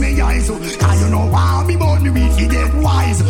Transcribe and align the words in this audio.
make 0.00 0.16
me 0.16 0.20
eyes. 0.20 0.48
Cause 0.48 1.02
you 1.02 1.08
know 1.10 1.26
why 1.26 1.64
me 1.66 1.76
born 1.76 2.02
me 2.02 2.10
weak, 2.10 2.32
he 2.32 2.48
get 2.48 2.72
wise. 2.74 3.20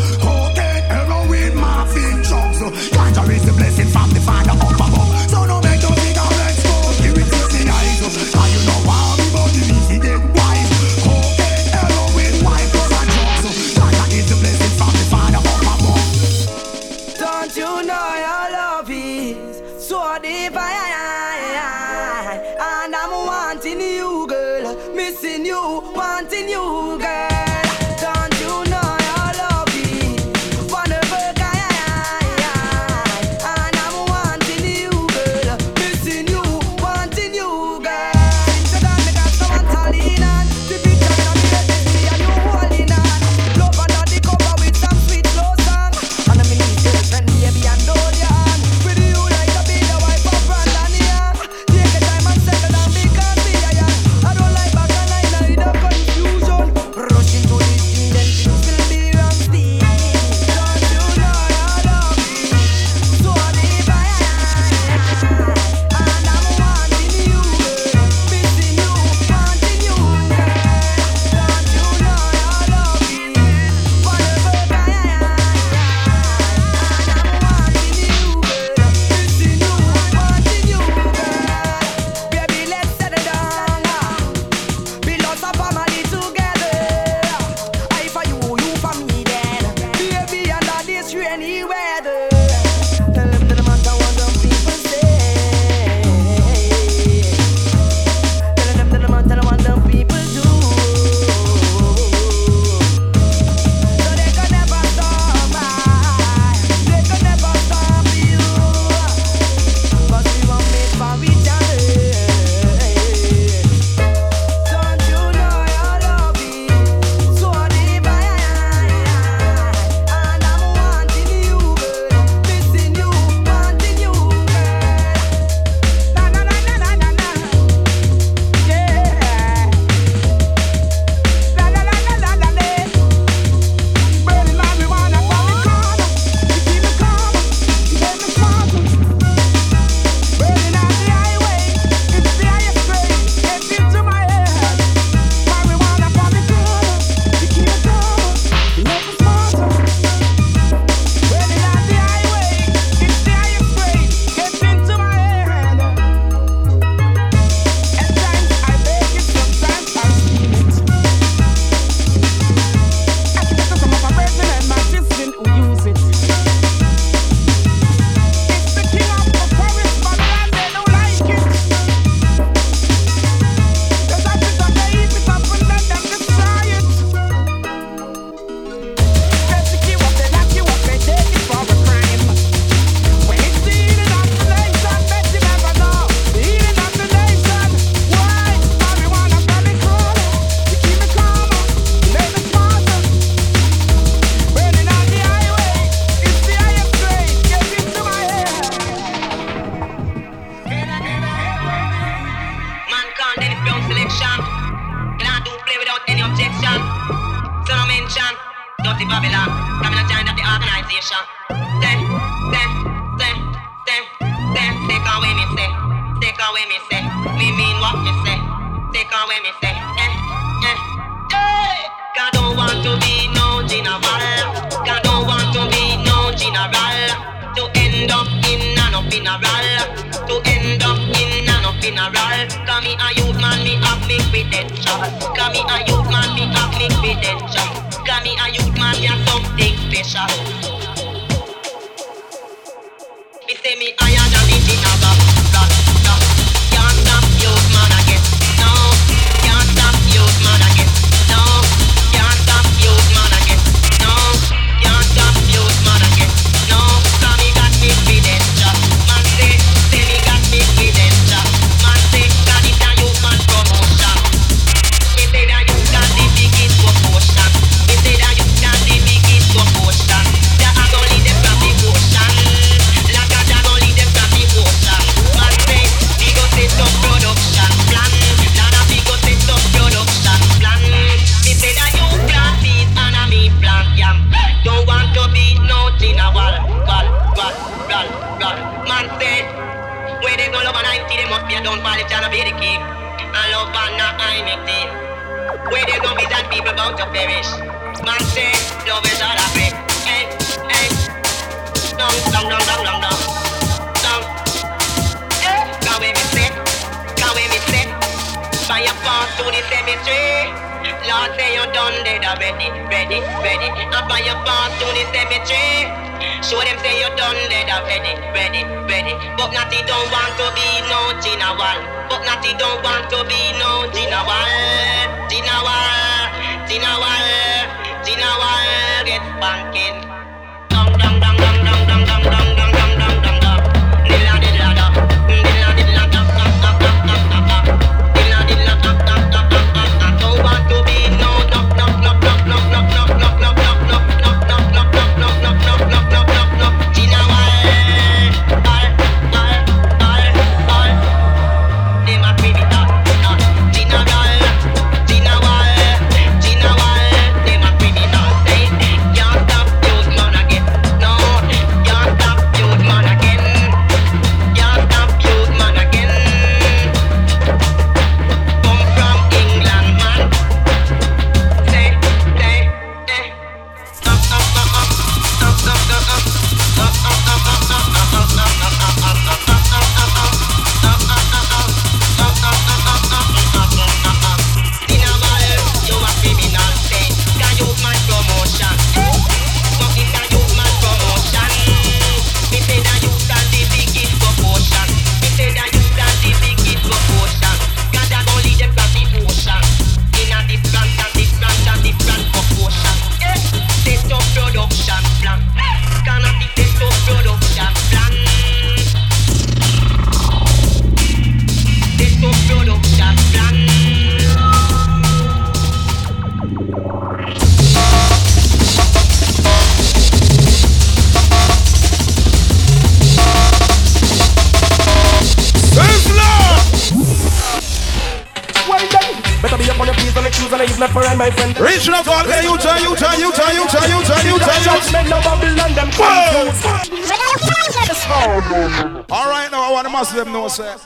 Them 440.25 440.33
know, 440.33 440.49
sir. 440.49 440.77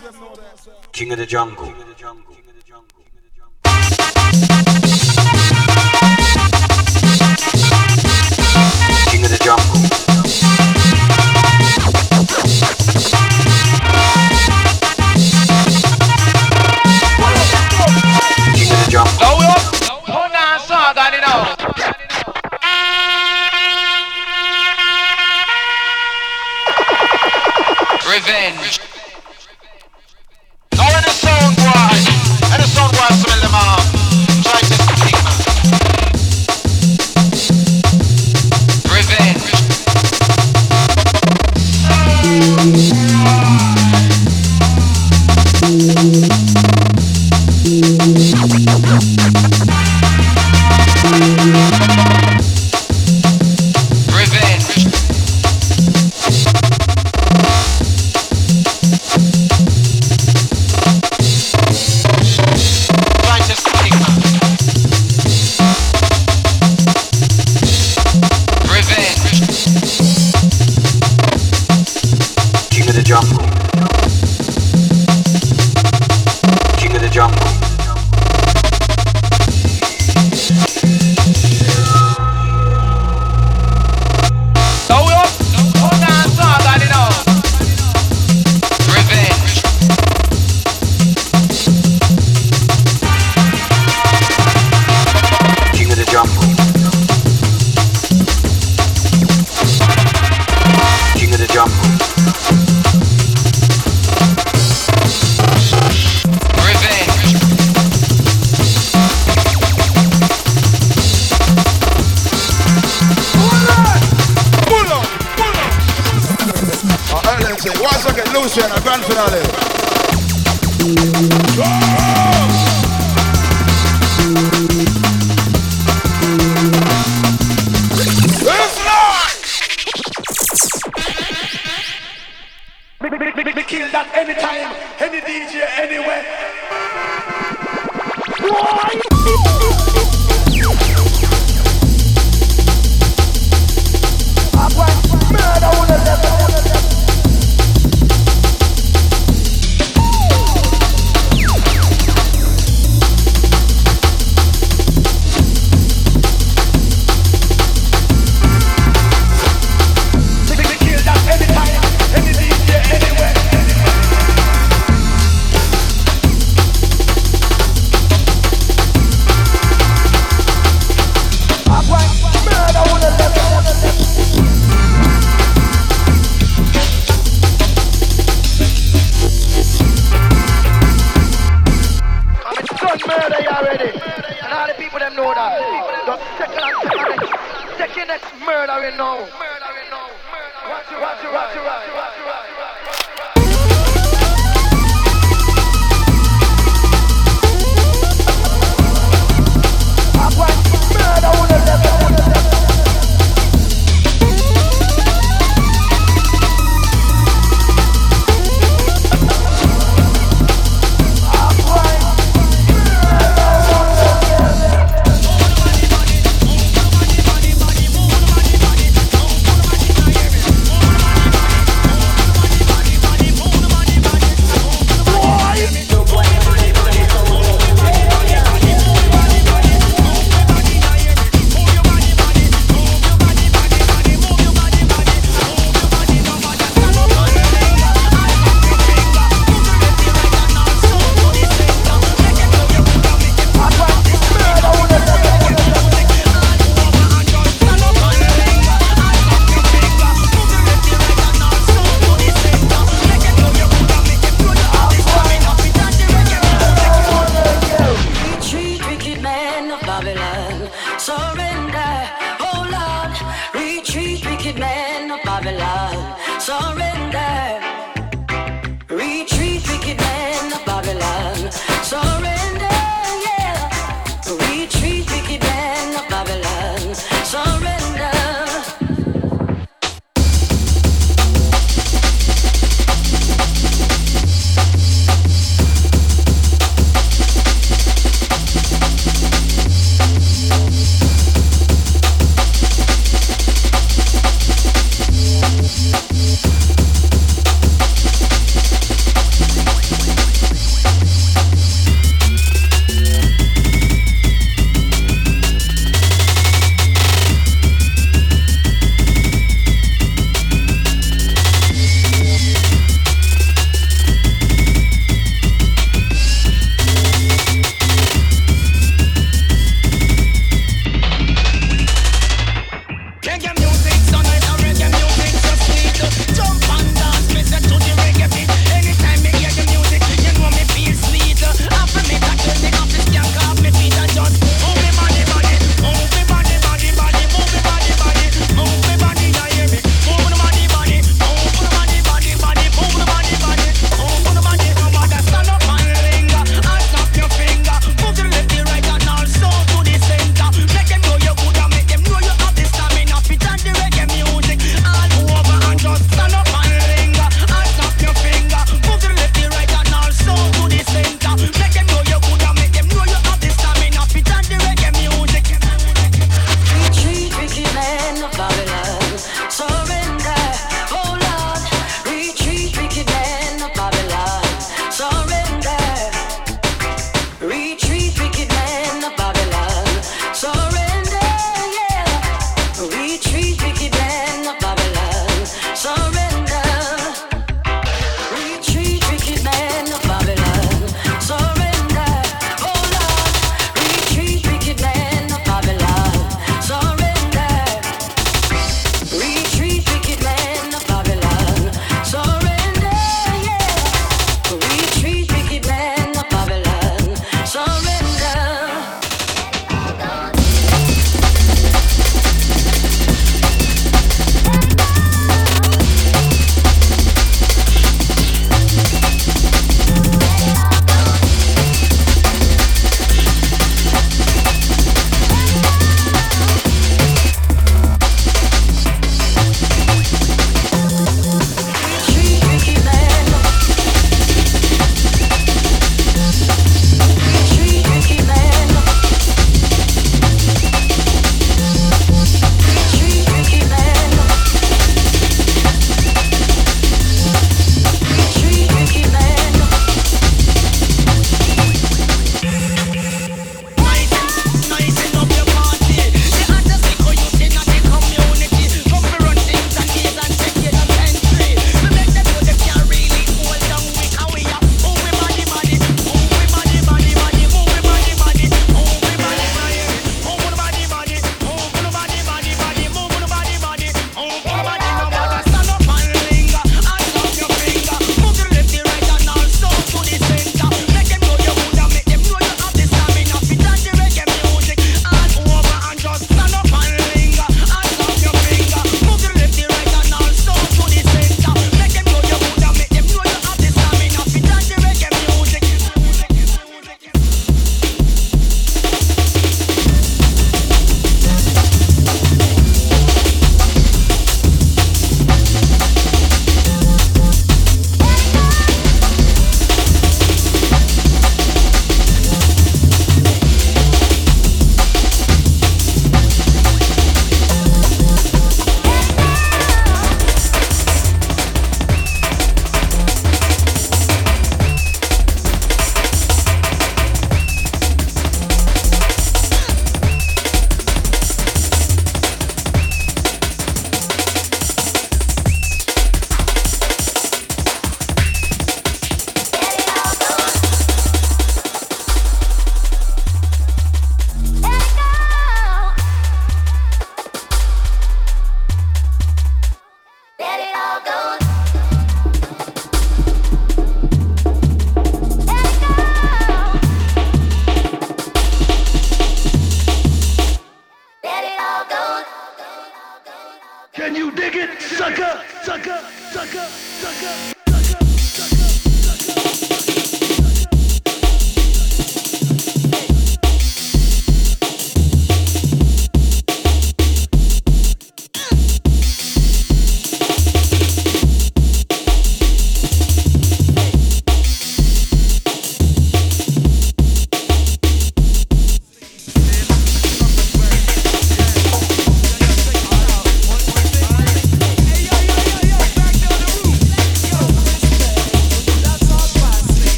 watch 191.00 191.23
it, 191.23 191.33
watch 191.33 191.57
it, 191.57 191.62
watch 191.62 191.88
it, 191.88 191.95
watch 191.95 192.19
it, 192.19 192.25
watch 192.25 192.50
it. 192.50 192.56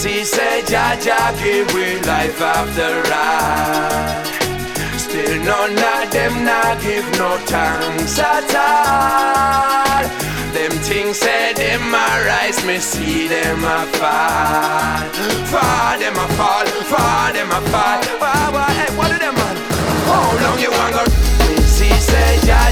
She 0.00 0.24
said, 0.24 0.66
say 0.66 0.72
Jah 0.72 0.96
Jah 0.98 1.30
give 1.42 1.74
we 1.74 2.00
life 2.08 2.40
after 2.40 3.02
ride. 3.12 4.24
Still 4.96 5.44
none 5.44 5.76
of 5.76 6.10
them 6.10 6.42
not 6.42 6.80
give 6.80 7.04
no 7.18 7.36
thanks 7.44 8.18
at 8.18 8.48
all. 8.56 10.02
Them 10.54 10.72
things 10.88 11.18
said 11.18 11.56
them 11.56 11.92
a 11.92 12.24
rise, 12.24 12.64
me 12.64 12.78
see 12.78 13.28
them 13.28 13.62
a 13.62 13.84
fall. 14.00 15.04
Fall, 15.52 15.98
them 15.98 16.16
a 16.16 16.28
fall, 16.32 16.66
fall, 16.88 17.32
them 17.34 17.50
a 17.50 17.60
fall. 17.68 18.00
Why, 18.22 18.48
why, 18.54 18.72
hey, 18.72 18.96
what 18.96 19.12
do 19.12 19.18
them 19.18 19.34
man? 19.34 19.56
How 20.08 20.32
long 20.44 20.58
you 20.58 20.70
want 20.70 20.94
go? 20.94 21.04
She 21.76 21.90
said, 21.90 22.00
say 22.00 22.46
Jah 22.46 22.46
Jah. 22.46 22.69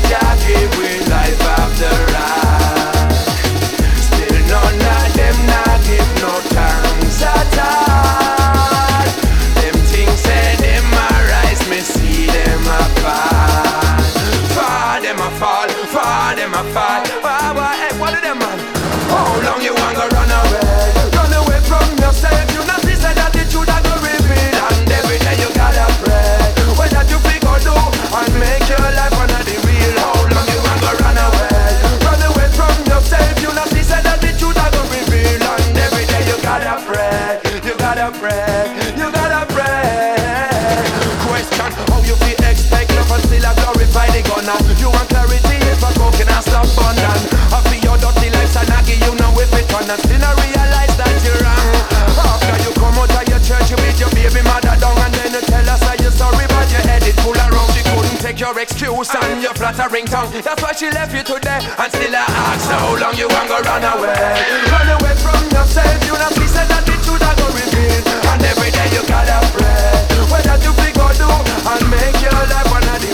friend, 38.18 38.74
you 38.98 39.08
gotta 39.14 39.46
friend. 39.54 40.82
Question 41.22 41.70
how 41.86 42.02
you 42.02 42.18
be 42.26 42.34
expect 42.42 42.90
love 42.98 43.14
and 43.14 43.22
still 43.22 43.46
a 43.46 43.52
glorify 43.54 44.10
the 44.10 44.20
gunner. 44.26 44.58
You 44.74 44.90
want 44.90 45.06
clarity 45.06 45.56
if 45.70 45.78
I 45.78 45.94
go 45.94 46.10
can 46.18 46.26
I 46.26 46.42
stop 46.42 46.66
bundle? 46.74 47.22
I 47.54 47.62
feel 47.70 47.78
your 47.78 47.96
dirty 48.02 48.28
life's 48.34 48.58
a 48.58 48.62
I 48.66 48.82
you 48.90 49.14
no 49.14 49.30
whip 49.38 49.54
it 49.54 49.70
on 49.70 49.86
and 49.86 50.00
still 50.02 50.18
I 50.18 50.34
realize 50.34 50.94
that 50.98 51.14
you're 51.22 51.38
wrong. 51.46 51.70
After 52.18 52.58
you 52.66 52.72
come 52.74 52.98
out 52.98 53.14
of 53.14 53.24
your 53.30 53.42
church, 53.46 53.70
you 53.70 53.78
beat 53.86 53.98
your 54.02 54.10
baby 54.10 54.42
mother 54.42 54.74
down 54.74 54.98
and 54.98 55.14
then 55.14 55.38
you 55.38 55.42
tell 55.46 55.68
us 55.70 55.80
that 55.86 56.02
you're 56.02 56.10
sorry, 56.10 56.46
but 56.50 56.66
your 56.74 56.82
head 56.90 57.06
is 57.06 57.14
full 57.22 57.38
around. 57.38 57.70
You 57.78 57.86
couldn't 57.86 58.18
take 58.18 58.42
your 58.42 58.58
excuse 58.58 59.14
and 59.14 59.38
your 59.46 59.54
flattering 59.54 60.10
tongue. 60.10 60.34
That's 60.42 60.58
why 60.58 60.74
she 60.74 60.90
left 60.90 61.14
you 61.14 61.22
today 61.22 61.62
and 61.62 61.90
still 61.94 62.14
I 62.18 62.26
ask 62.26 62.66
how 62.66 62.98
long 62.98 63.14
you 63.14 63.30
want 63.30 63.46
to 63.46 63.62
run 63.62 63.86
away. 63.86 64.42
Run 64.74 64.88
away 64.90 65.14
from 65.22 65.38
yourself, 65.54 66.02
you 66.02 66.18
know 66.18 66.30
she 66.34 66.46
said 66.50 66.66
that 66.66 66.82
it 66.82 66.98
should 67.06 67.22
have 67.22 67.37
pain 67.78 68.02
And 68.30 68.42
every 68.42 68.70
day 68.70 68.88
you 68.94 69.02
gotta 69.06 69.38
pray 69.54 69.92
Whether 70.30 70.58
to 70.64 70.70
be 70.78 70.88
go 70.98 71.06
do 71.22 71.30
And 71.70 71.84
make 71.90 72.18
your 72.22 72.40
life 72.52 72.70
one 72.70 72.88
of 72.94 72.98
the. 73.02 73.07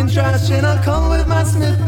can 0.00 0.08
try 0.08 0.36
shit. 0.38 0.64
I'll 0.64 0.82
come 0.82 1.10
with 1.10 1.26
my 1.26 1.44
Smith 1.44 1.78